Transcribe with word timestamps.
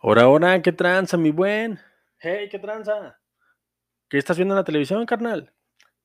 Ahora, 0.00 0.22
ahora, 0.22 0.62
¿qué 0.62 0.70
tranza, 0.70 1.16
mi 1.16 1.32
buen? 1.32 1.80
Hey, 2.20 2.48
¿qué 2.48 2.58
tranza? 2.60 3.18
¿Qué 4.08 4.18
estás 4.18 4.36
viendo 4.36 4.54
en 4.54 4.58
la 4.58 4.64
televisión, 4.64 5.04
carnal? 5.06 5.52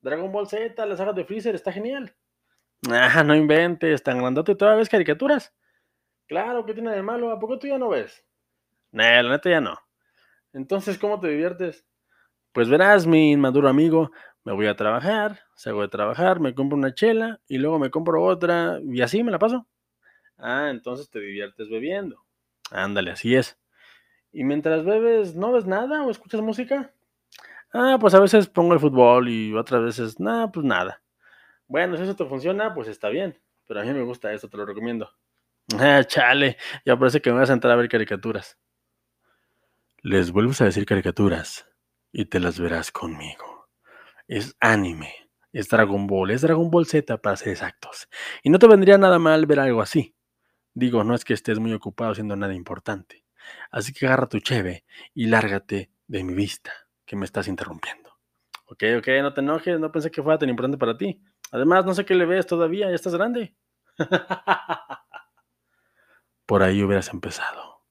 Dragon 0.01 0.31
Ball 0.31 0.47
Z, 0.47 0.85
la 0.85 0.97
saga 0.97 1.13
de 1.13 1.25
Freezer, 1.25 1.54
está 1.54 1.71
genial. 1.71 2.15
Ah, 2.89 3.23
no 3.23 3.35
inventes, 3.35 4.01
tan 4.03 4.17
grandote 4.17 4.55
toda 4.55 4.75
vez 4.75 4.89
caricaturas. 4.89 5.53
Claro, 6.27 6.65
¿qué 6.65 6.73
tiene 6.73 6.91
de 6.91 7.03
malo? 7.03 7.31
¿A 7.31 7.39
poco 7.39 7.59
tú 7.59 7.67
ya 7.67 7.77
no 7.77 7.89
ves? 7.89 8.25
Nah, 8.91 9.21
la 9.21 9.29
neta 9.29 9.49
ya 9.49 9.61
no. 9.61 9.78
Entonces, 10.53 10.97
¿cómo 10.97 11.19
te 11.19 11.28
diviertes? 11.28 11.85
Pues 12.51 12.69
verás, 12.69 13.05
mi 13.07 13.31
inmaduro 13.31 13.69
amigo, 13.69 14.12
me 14.44 14.53
voy 14.53 14.67
a 14.67 14.75
trabajar, 14.75 15.39
salgo 15.55 15.81
de 15.81 15.87
trabajar, 15.87 16.39
me 16.39 16.53
compro 16.55 16.77
una 16.77 16.94
chela 16.94 17.41
y 17.48 17.57
luego 17.57 17.80
me 17.80 17.89
compro 17.91 18.23
otra 18.23 18.80
y 18.84 19.02
así 19.02 19.23
me 19.23 19.31
la 19.31 19.39
paso. 19.39 19.67
Ah, 20.38 20.70
entonces 20.70 21.09
te 21.09 21.20
diviertes 21.20 21.70
bebiendo. 21.70 22.23
Ándale, 22.71 23.12
así 23.12 23.35
es. 23.35 23.57
¿Y 24.34 24.44
mientras 24.44 24.84
bebes, 24.84 25.36
no 25.36 25.52
ves 25.52 25.68
nada 25.68 26.04
o 26.04 26.10
escuchas 26.10 26.41
música? 26.41 26.91
Ah, 27.72 27.98
pues 28.02 28.16
a 28.16 28.20
veces 28.20 28.48
pongo 28.48 28.74
el 28.74 28.80
fútbol 28.80 29.30
y 29.30 29.54
otras 29.54 29.84
veces, 29.84 30.20
nada, 30.20 30.52
pues 30.52 30.66
nada. 30.66 31.04
Bueno, 31.68 31.96
si 31.96 32.04
eso 32.04 32.16
te 32.16 32.26
funciona, 32.26 32.74
pues 32.74 32.88
está 32.88 33.10
bien. 33.10 33.40
Pero 33.68 33.80
a 33.80 33.84
mí 33.84 33.94
me 33.94 34.04
gusta 34.04 34.34
eso, 34.34 34.50
te 34.50 34.58
lo 34.58 34.66
recomiendo. 34.66 35.10
Ah, 35.80 36.04
chale, 36.04 36.58
ya 36.86 36.98
parece 36.98 37.22
que 37.22 37.32
me 37.32 37.40
vas 37.40 37.50
a 37.50 37.54
entrar 37.54 37.74
a 37.74 37.76
ver 37.76 37.88
caricaturas. 37.88 38.60
Les 40.02 40.32
vuelves 40.32 40.60
a 40.62 40.66
decir 40.66 40.86
caricaturas 40.86 41.66
y 42.12 42.26
te 42.26 42.40
las 42.40 42.60
verás 42.60 42.91
conmigo. 42.91 43.70
Es 44.27 44.55
anime, 44.60 45.13
es 45.52 45.70
Dragon 45.70 46.08
Ball, 46.08 46.32
es 46.32 46.41
Dragon 46.41 46.70
Ball 46.70 46.86
Z 46.86 47.18
para 47.18 47.38
ser 47.38 47.50
exactos. 47.50 48.10
Y 48.41 48.50
no 48.50 48.60
te 48.60 48.68
vendría 48.68 48.98
nada 48.98 49.20
mal 49.20 49.46
ver 49.46 49.60
algo 49.60 49.82
así. 49.82 50.16
Digo, 50.74 51.04
no 51.04 51.16
es 51.16 51.24
que 51.24 51.34
estés 51.34 51.60
muy 51.60 51.72
ocupado 51.74 52.12
haciendo 52.12 52.36
nada 52.36 52.54
importante. 52.54 53.23
Así 53.72 53.94
que 53.94 54.06
agarra 54.06 54.28
tu 54.28 54.40
cheve 54.40 54.86
y 55.14 55.28
lárgate 55.28 55.92
de 56.08 56.24
mi 56.24 56.34
vista, 56.34 56.72
que 57.06 57.16
me 57.16 57.26
estás 57.26 57.48
interrumpiendo. 57.48 58.12
Ok, 58.66 58.84
ok, 58.98 59.08
no 59.22 59.34
te 59.34 59.41
enojes, 59.41 59.80
no 59.80 59.91
pensé 59.91 60.10
que 60.10 60.24
fuera 60.24 60.40
tan 60.40 60.50
importante 60.50 60.77
para 60.77 60.98
ti. 60.98 61.22
Además, 61.52 61.85
no 61.85 61.94
sé 61.94 62.05
qué 62.05 62.16
le 62.16 62.26
ves 62.26 62.48
todavía, 62.48 62.90
ya 62.90 62.96
estás 62.96 63.16
grande. 63.16 63.55
Por 66.45 66.63
ahí 66.63 66.81
hubieras 66.83 67.09
empezado. 67.13 67.83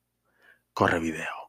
Corre 0.73 0.99
video. 0.99 1.43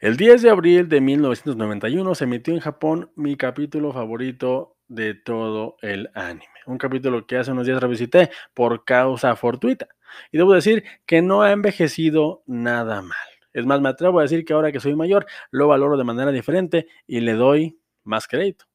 El 0.00 0.16
10 0.16 0.42
de 0.42 0.50
abril 0.50 0.88
de 0.88 1.00
1991 1.00 2.14
se 2.14 2.24
emitió 2.24 2.54
en 2.54 2.60
Japón 2.60 3.10
mi 3.16 3.36
capítulo 3.36 3.92
favorito 3.92 4.77
de 4.88 5.14
todo 5.14 5.76
el 5.82 6.10
anime. 6.14 6.46
Un 6.66 6.78
capítulo 6.78 7.26
que 7.26 7.36
hace 7.36 7.52
unos 7.52 7.66
días 7.66 7.80
revisité 7.80 8.30
por 8.54 8.84
causa 8.84 9.36
fortuita. 9.36 9.88
Y 10.32 10.38
debo 10.38 10.54
decir 10.54 10.84
que 11.06 11.22
no 11.22 11.42
ha 11.42 11.52
envejecido 11.52 12.42
nada 12.46 13.02
mal. 13.02 13.16
Es 13.52 13.66
más, 13.66 13.80
me 13.80 13.88
atrevo 13.88 14.18
a 14.18 14.22
decir 14.22 14.44
que 14.44 14.52
ahora 14.52 14.72
que 14.72 14.80
soy 14.80 14.94
mayor, 14.94 15.26
lo 15.50 15.68
valoro 15.68 15.96
de 15.96 16.04
manera 16.04 16.32
diferente 16.32 16.86
y 17.06 17.20
le 17.20 17.34
doy 17.34 17.78
más 18.04 18.26
crédito. 18.26 18.66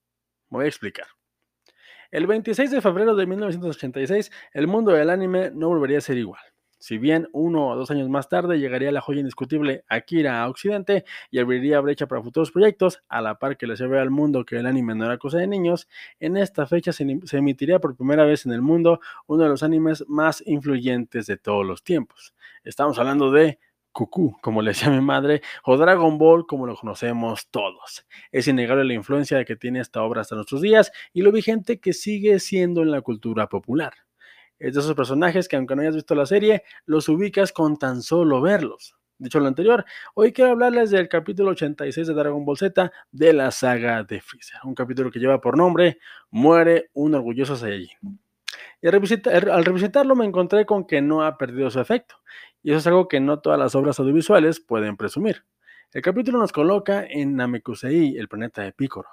voy 0.50 0.66
a 0.66 0.68
explicar. 0.68 1.08
El 2.12 2.28
26 2.28 2.70
de 2.70 2.82
febrero 2.82 3.16
de 3.16 3.26
1986, 3.26 4.32
el 4.54 4.68
mundo 4.68 4.92
del 4.92 5.10
anime 5.10 5.50
no 5.52 5.70
volvería 5.70 5.98
a 5.98 6.02
ser 6.02 6.18
igual. 6.18 6.44
Si 6.84 6.98
bien 6.98 7.30
uno 7.32 7.70
o 7.70 7.78
dos 7.78 7.92
años 7.92 8.10
más 8.10 8.28
tarde 8.28 8.60
llegaría 8.60 8.92
la 8.92 9.00
joya 9.00 9.22
indiscutible 9.22 9.86
Akira 9.88 10.44
a 10.44 10.50
Occidente 10.50 11.06
y 11.32 11.40
abriría 11.40 11.80
brecha 11.80 12.08
para 12.08 12.22
futuros 12.22 12.52
proyectos, 12.52 13.02
a 13.08 13.22
la 13.22 13.40
par 13.40 13.56
que 13.56 13.68
le 13.68 13.78
se 13.78 13.88
ve 13.88 14.02
al 14.02 14.10
mundo 14.10 14.44
que 14.44 14.58
el 14.58 14.66
anime 14.66 14.94
no 14.94 15.06
era 15.06 15.18
cosa 15.18 15.38
de 15.38 15.48
niños, 15.48 15.88
en 16.20 16.36
esta 16.36 16.68
fecha 16.68 16.92
se, 16.92 17.06
emitiría 17.32 17.80
por 17.80 17.96
primera 17.96 18.26
vez 18.26 18.46
en 18.46 18.52
el 18.52 18.62
mundo 18.62 19.00
uno 19.28 19.44
de 19.44 19.50
los 19.50 19.64
animes 19.64 20.04
más 20.10 20.44
influyentes 20.46 21.26
de 21.26 21.38
todos 21.38 21.66
los 21.66 21.86
tiempos. 21.86 22.36
Estamos 22.66 23.00
hablando 23.00 23.32
de 23.32 23.60
Cucú, 23.94 24.36
como 24.42 24.62
le 24.62 24.72
decía 24.72 24.90
mi 24.90 25.00
madre, 25.00 25.42
o 25.64 25.78
Dragon 25.78 26.18
Ball, 26.18 26.46
como 26.46 26.68
lo 26.68 26.76
conocemos 26.76 27.48
todos. 27.50 28.06
Es 28.30 28.50
innegable 28.50 28.84
la 28.84 28.94
influencia 28.94 29.46
que 29.46 29.56
tiene 29.56 29.80
esta 29.80 30.04
obra 30.04 30.20
hasta 30.20 30.36
nuestros 30.36 30.60
días 30.60 30.92
y 31.14 31.22
lo 31.22 31.32
vigente 31.32 31.80
que 31.80 31.94
sigue 31.94 32.42
siendo 32.42 32.82
en 32.82 32.92
la 32.92 33.00
cultura 33.00 33.48
popular 33.48 33.94
es 34.64 34.74
de 34.74 34.80
esos 34.80 34.96
personajes 34.96 35.50
que 35.50 35.58
aunque 35.58 35.76
no 35.76 35.82
hayas 35.82 35.96
visto 35.96 36.16
la 36.16 36.26
serie, 36.26 36.64
los 36.86 37.10
ubicas 37.10 37.52
con 37.52 37.78
tan 37.78 38.02
solo 38.02 38.42
verlos. 38.42 38.96
Dicho 39.18 39.42
lo 39.42 39.48
anterior, 39.48 39.84
hoy 40.16 40.32
quiero 40.32 40.52
hablarles 40.52 40.90
del 40.90 41.10
capítulo 41.10 41.52
86 41.52 42.08
de 42.08 42.14
Dragon 42.14 42.46
Ball 42.46 42.58
Z 42.58 42.92
de 43.12 43.34
la 43.34 43.52
saga 43.52 44.04
de 44.04 44.22
Freezer, 44.22 44.60
un 44.64 44.74
capítulo 44.74 45.12
que 45.12 45.20
lleva 45.20 45.42
por 45.42 45.58
nombre 45.58 46.00
Muere 46.32 46.90
un 46.94 47.14
orgulloso 47.14 47.58
Saiyajin. 47.58 48.20
Y 48.82 48.88
al 48.88 49.66
revisitarlo 49.66 50.16
me 50.16 50.26
encontré 50.26 50.66
con 50.66 50.88
que 50.88 51.02
no 51.02 51.24
ha 51.24 51.38
perdido 51.38 51.70
su 51.70 51.82
efecto, 51.82 52.16
y 52.62 52.72
eso 52.72 52.80
es 52.80 52.88
algo 52.88 53.10
que 53.10 53.20
no 53.20 53.40
todas 53.40 53.60
las 53.60 53.76
obras 53.76 54.00
audiovisuales 54.00 54.62
pueden 54.62 54.96
presumir. 54.96 55.44
El 55.92 56.02
capítulo 56.02 56.40
nos 56.40 56.54
coloca 56.54 57.06
en 57.06 57.36
Namekusei, 57.36 58.18
el 58.18 58.30
planeta 58.30 58.62
de 58.62 58.72
Piccolo, 58.72 59.10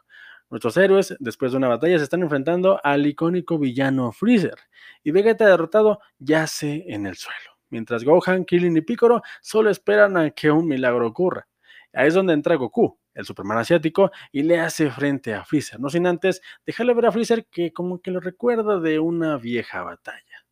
Nuestros 0.51 0.77
héroes, 0.77 1.17
después 1.21 1.53
de 1.53 1.59
una 1.59 1.69
batalla, 1.69 1.97
se 1.97 2.03
están 2.03 2.23
enfrentando 2.23 2.81
al 2.83 3.07
icónico 3.07 3.57
villano 3.57 4.11
Freezer, 4.11 4.57
y 5.05 5.13
Vegeta 5.13 5.47
derrotado 5.47 6.01
yace 6.19 6.87
en 6.89 7.07
el 7.07 7.15
suelo, 7.15 7.57
mientras 7.69 8.03
Gohan, 8.03 8.45
Krillin 8.45 8.77
y 8.77 8.81
Piccolo 8.81 9.23
solo 9.41 9.71
esperan 9.71 10.17
a 10.17 10.31
que 10.31 10.51
un 10.51 10.67
milagro 10.67 11.07
ocurra. 11.07 11.47
Ahí 11.93 12.09
es 12.09 12.15
donde 12.15 12.33
entra 12.33 12.57
Goku, 12.57 12.99
el 13.15 13.25
Superman 13.25 13.59
asiático, 13.59 14.11
y 14.33 14.43
le 14.43 14.59
hace 14.59 14.91
frente 14.91 15.35
a 15.35 15.45
Freezer, 15.45 15.79
no 15.79 15.89
sin 15.89 16.05
antes 16.09 16.43
dejarle 16.67 16.95
ver 16.95 17.07
a 17.07 17.13
Freezer 17.13 17.47
que 17.47 17.73
como 17.73 18.01
que 18.01 18.11
lo 18.11 18.19
recuerda 18.19 18.81
de 18.81 18.99
una 18.99 19.37
vieja 19.37 19.85
batalla. 19.85 20.45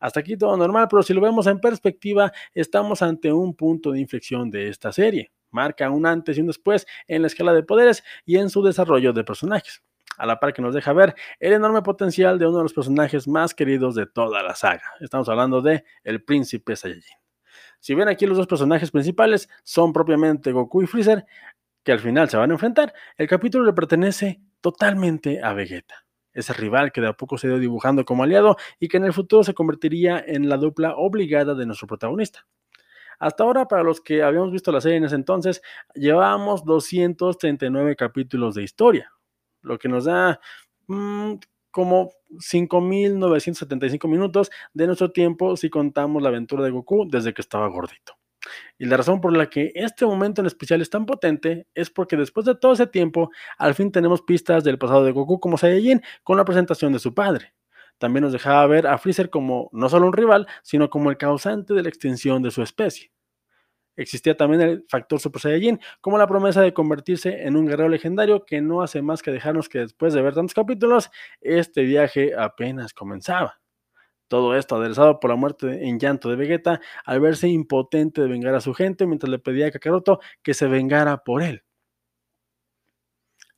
Hasta 0.00 0.20
aquí 0.20 0.38
todo 0.38 0.56
normal, 0.56 0.88
pero 0.88 1.02
si 1.02 1.12
lo 1.12 1.20
vemos 1.20 1.46
en 1.46 1.60
perspectiva, 1.60 2.32
estamos 2.54 3.02
ante 3.02 3.30
un 3.30 3.54
punto 3.54 3.92
de 3.92 4.00
inflexión 4.00 4.50
de 4.50 4.68
esta 4.68 4.92
serie 4.92 5.30
marca 5.50 5.90
un 5.90 6.06
antes 6.06 6.36
y 6.36 6.40
un 6.40 6.46
después 6.46 6.86
en 7.06 7.22
la 7.22 7.28
escala 7.28 7.52
de 7.52 7.62
poderes 7.62 8.04
y 8.24 8.36
en 8.36 8.50
su 8.50 8.62
desarrollo 8.62 9.12
de 9.12 9.24
personajes, 9.24 9.82
a 10.18 10.26
la 10.26 10.38
par 10.40 10.52
que 10.52 10.62
nos 10.62 10.74
deja 10.74 10.92
ver 10.92 11.14
el 11.40 11.52
enorme 11.52 11.82
potencial 11.82 12.38
de 12.38 12.46
uno 12.46 12.58
de 12.58 12.62
los 12.64 12.72
personajes 12.72 13.28
más 13.28 13.54
queridos 13.54 13.94
de 13.94 14.06
toda 14.06 14.42
la 14.42 14.54
saga. 14.54 14.84
Estamos 15.00 15.28
hablando 15.28 15.62
de 15.62 15.84
el 16.04 16.22
príncipe 16.22 16.76
Saiyajin. 16.76 17.18
Si 17.80 17.94
ven 17.94 18.08
aquí 18.08 18.26
los 18.26 18.36
dos 18.36 18.46
personajes 18.46 18.90
principales 18.90 19.48
son 19.62 19.92
propiamente 19.92 20.52
Goku 20.52 20.82
y 20.82 20.86
Freezer, 20.86 21.24
que 21.84 21.92
al 21.92 22.00
final 22.00 22.28
se 22.28 22.36
van 22.36 22.50
a 22.50 22.54
enfrentar, 22.54 22.92
el 23.16 23.28
capítulo 23.28 23.64
le 23.64 23.72
pertenece 23.72 24.40
totalmente 24.60 25.40
a 25.42 25.52
Vegeta 25.52 26.06
ese 26.36 26.52
rival 26.52 26.92
que 26.92 27.00
de 27.00 27.08
a 27.08 27.14
poco 27.14 27.38
se 27.38 27.48
dio 27.48 27.58
dibujando 27.58 28.04
como 28.04 28.22
aliado 28.22 28.56
y 28.78 28.88
que 28.88 28.98
en 28.98 29.04
el 29.04 29.14
futuro 29.14 29.42
se 29.42 29.54
convertiría 29.54 30.22
en 30.24 30.48
la 30.48 30.58
dupla 30.58 30.94
obligada 30.96 31.54
de 31.54 31.66
nuestro 31.66 31.88
protagonista. 31.88 32.46
Hasta 33.18 33.44
ahora, 33.44 33.66
para 33.66 33.82
los 33.82 34.00
que 34.00 34.22
habíamos 34.22 34.52
visto 34.52 34.72
la 34.72 34.80
serie 34.80 34.98
en 34.98 35.04
ese 35.04 35.14
entonces, 35.14 35.62
llevábamos 35.94 36.64
239 36.64 37.96
capítulos 37.96 38.54
de 38.54 38.62
historia, 38.62 39.12
lo 39.62 39.78
que 39.78 39.88
nos 39.88 40.04
da 40.04 40.40
mmm, 40.86 41.34
como 41.70 42.12
5.975 42.38 44.08
minutos 44.08 44.50
de 44.72 44.86
nuestro 44.86 45.12
tiempo 45.12 45.56
si 45.56 45.68
contamos 45.68 46.22
la 46.22 46.30
aventura 46.30 46.64
de 46.64 46.70
Goku 46.70 47.06
desde 47.06 47.34
que 47.34 47.42
estaba 47.42 47.68
gordito. 47.68 48.14
Y 48.78 48.86
la 48.86 48.96
razón 48.96 49.20
por 49.20 49.36
la 49.36 49.50
que 49.50 49.72
este 49.74 50.06
momento 50.06 50.40
en 50.40 50.46
especial 50.46 50.80
es 50.80 50.88
tan 50.88 51.04
potente 51.04 51.66
es 51.74 51.90
porque 51.90 52.16
después 52.16 52.46
de 52.46 52.54
todo 52.54 52.72
ese 52.72 52.86
tiempo, 52.86 53.30
al 53.58 53.74
fin 53.74 53.90
tenemos 53.92 54.22
pistas 54.22 54.64
del 54.64 54.78
pasado 54.78 55.04
de 55.04 55.12
Goku 55.12 55.40
como 55.40 55.58
Saiyajin 55.58 56.00
con 56.22 56.36
la 56.36 56.44
presentación 56.44 56.92
de 56.92 56.98
su 56.98 57.12
padre 57.12 57.55
también 57.98 58.24
nos 58.24 58.32
dejaba 58.32 58.66
ver 58.66 58.86
a 58.86 58.98
Freezer 58.98 59.30
como 59.30 59.68
no 59.72 59.88
solo 59.88 60.06
un 60.06 60.12
rival, 60.12 60.46
sino 60.62 60.90
como 60.90 61.10
el 61.10 61.16
causante 61.16 61.74
de 61.74 61.82
la 61.82 61.88
extinción 61.88 62.42
de 62.42 62.50
su 62.50 62.62
especie. 62.62 63.12
Existía 63.96 64.36
también 64.36 64.60
el 64.60 64.84
factor 64.88 65.20
Super 65.20 65.40
Saiyajin, 65.40 65.80
como 66.02 66.18
la 66.18 66.26
promesa 66.26 66.60
de 66.60 66.74
convertirse 66.74 67.46
en 67.46 67.56
un 67.56 67.66
guerrero 67.66 67.88
legendario 67.88 68.44
que 68.44 68.60
no 68.60 68.82
hace 68.82 69.00
más 69.00 69.22
que 69.22 69.30
dejarnos 69.30 69.70
que 69.70 69.78
después 69.78 70.12
de 70.12 70.20
ver 70.20 70.34
tantos 70.34 70.54
capítulos, 70.54 71.10
este 71.40 71.82
viaje 71.82 72.32
apenas 72.36 72.92
comenzaba. 72.92 73.60
Todo 74.28 74.56
esto 74.56 74.76
aderezado 74.76 75.20
por 75.20 75.30
la 75.30 75.36
muerte 75.36 75.88
en 75.88 75.98
llanto 75.98 76.28
de 76.28 76.36
Vegeta 76.36 76.80
al 77.04 77.20
verse 77.20 77.48
impotente 77.48 78.22
de 78.22 78.28
vengar 78.28 78.54
a 78.54 78.60
su 78.60 78.74
gente 78.74 79.06
mientras 79.06 79.30
le 79.30 79.38
pedía 79.38 79.68
a 79.68 79.70
Kakaroto 79.70 80.20
que 80.42 80.52
se 80.52 80.66
vengara 80.66 81.18
por 81.18 81.42
él. 81.42 81.65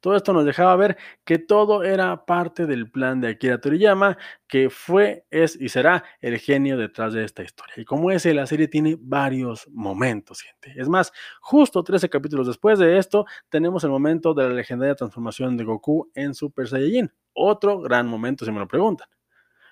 Todo 0.00 0.16
esto 0.16 0.32
nos 0.32 0.44
dejaba 0.44 0.76
ver 0.76 0.96
que 1.24 1.38
todo 1.38 1.82
era 1.82 2.24
parte 2.24 2.66
del 2.66 2.90
plan 2.90 3.20
de 3.20 3.28
Akira 3.28 3.60
Toriyama, 3.60 4.16
que 4.46 4.70
fue, 4.70 5.26
es 5.30 5.60
y 5.60 5.68
será 5.68 6.04
el 6.20 6.38
genio 6.38 6.76
detrás 6.76 7.12
de 7.12 7.24
esta 7.24 7.42
historia. 7.42 7.74
Y 7.76 7.84
como 7.84 8.10
ese, 8.10 8.32
la 8.34 8.46
serie 8.46 8.68
tiene 8.68 8.96
varios 8.98 9.68
momentos, 9.72 10.40
gente. 10.42 10.72
Es 10.76 10.88
más, 10.88 11.12
justo 11.40 11.82
13 11.82 12.08
capítulos 12.08 12.46
después 12.46 12.78
de 12.78 12.98
esto, 12.98 13.26
tenemos 13.48 13.82
el 13.84 13.90
momento 13.90 14.34
de 14.34 14.44
la 14.48 14.54
legendaria 14.54 14.94
transformación 14.94 15.56
de 15.56 15.64
Goku 15.64 16.10
en 16.14 16.34
Super 16.34 16.68
Saiyajin. 16.68 17.12
Otro 17.32 17.80
gran 17.80 18.06
momento, 18.06 18.44
si 18.44 18.52
me 18.52 18.58
lo 18.60 18.68
preguntan. 18.68 19.08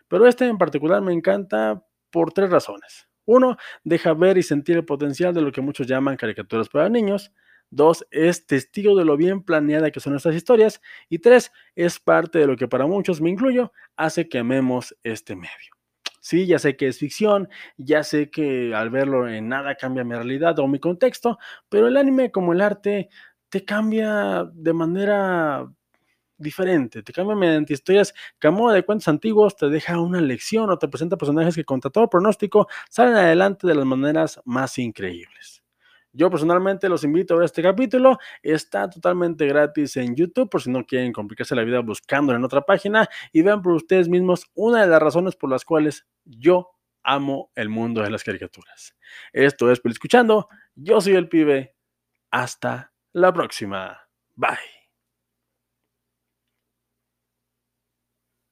Pero 0.08 0.26
este 0.26 0.46
en 0.46 0.58
particular 0.58 1.02
me 1.02 1.12
encanta 1.12 1.84
por 2.10 2.32
tres 2.32 2.50
razones. 2.50 3.08
Uno, 3.24 3.56
deja 3.82 4.14
ver 4.14 4.38
y 4.38 4.42
sentir 4.42 4.76
el 4.76 4.84
potencial 4.84 5.34
de 5.34 5.42
lo 5.42 5.50
que 5.50 5.60
muchos 5.60 5.86
llaman 5.86 6.16
caricaturas 6.16 6.68
para 6.68 6.88
niños. 6.88 7.32
Dos, 7.70 8.06
es 8.10 8.46
testigo 8.46 8.96
de 8.96 9.04
lo 9.04 9.16
bien 9.16 9.42
planeada 9.42 9.90
que 9.90 10.00
son 10.00 10.14
estas 10.16 10.34
historias. 10.34 10.80
Y 11.08 11.18
tres, 11.18 11.52
es 11.74 11.98
parte 12.00 12.38
de 12.38 12.46
lo 12.46 12.56
que 12.56 12.68
para 12.68 12.86
muchos, 12.86 13.20
me 13.20 13.30
incluyo, 13.30 13.72
hace 13.96 14.28
que 14.28 14.38
amemos 14.38 14.96
este 15.02 15.36
medio. 15.36 15.76
Sí, 16.20 16.46
ya 16.46 16.58
sé 16.58 16.76
que 16.76 16.88
es 16.88 16.98
ficción, 16.98 17.48
ya 17.76 18.02
sé 18.02 18.30
que 18.30 18.74
al 18.74 18.90
verlo 18.90 19.28
en 19.28 19.48
nada 19.48 19.76
cambia 19.76 20.04
mi 20.04 20.14
realidad 20.14 20.58
o 20.58 20.66
mi 20.66 20.80
contexto, 20.80 21.38
pero 21.68 21.86
el 21.86 21.96
anime 21.96 22.32
como 22.32 22.52
el 22.52 22.60
arte 22.60 23.10
te 23.48 23.64
cambia 23.64 24.44
de 24.52 24.72
manera 24.72 25.70
diferente, 26.38 27.02
te 27.02 27.12
cambia 27.12 27.36
mediante 27.36 27.74
historias 27.74 28.14
que 28.40 28.48
a 28.48 28.50
modo 28.52 28.72
de 28.74 28.84
cuentos 28.84 29.08
antiguos 29.08 29.56
te 29.56 29.68
deja 29.70 30.00
una 30.00 30.20
lección 30.20 30.70
o 30.70 30.78
te 30.78 30.88
presenta 30.88 31.16
personajes 31.16 31.54
que 31.56 31.64
contra 31.64 31.90
todo 31.90 32.10
pronóstico 32.10 32.68
salen 32.90 33.16
adelante 33.16 33.66
de 33.66 33.74
las 33.76 33.86
maneras 33.86 34.40
más 34.44 34.78
increíbles. 34.78 35.62
Yo 36.16 36.30
personalmente 36.30 36.88
los 36.88 37.04
invito 37.04 37.34
a 37.34 37.36
ver 37.38 37.44
este 37.44 37.62
capítulo. 37.62 38.18
Está 38.42 38.88
totalmente 38.88 39.46
gratis 39.46 39.96
en 39.98 40.16
YouTube 40.16 40.48
por 40.48 40.62
si 40.62 40.70
no 40.70 40.84
quieren 40.84 41.12
complicarse 41.12 41.54
la 41.54 41.62
vida 41.62 41.80
buscándolo 41.80 42.38
en 42.38 42.44
otra 42.44 42.62
página 42.62 43.06
y 43.32 43.42
vean 43.42 43.60
por 43.60 43.74
ustedes 43.74 44.08
mismos 44.08 44.46
una 44.54 44.80
de 44.80 44.88
las 44.88 45.02
razones 45.02 45.36
por 45.36 45.50
las 45.50 45.64
cuales 45.64 46.06
yo 46.24 46.70
amo 47.02 47.50
el 47.54 47.68
mundo 47.68 48.02
de 48.02 48.10
las 48.10 48.24
caricaturas. 48.24 48.96
Esto 49.32 49.70
es 49.70 49.80
Escuchando. 49.84 50.48
Yo 50.74 51.00
soy 51.00 51.14
el 51.14 51.28
pibe. 51.28 51.74
Hasta 52.30 52.92
la 53.12 53.32
próxima. 53.32 54.08
Bye. 54.34 54.75